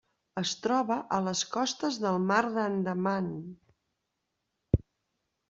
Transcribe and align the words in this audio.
Es 0.41 0.51
troba 0.61 0.95
a 1.17 1.19
les 1.25 1.43
costes 1.57 1.99
del 2.05 2.17
Mar 2.31 2.41
d'Andaman. 2.57 3.29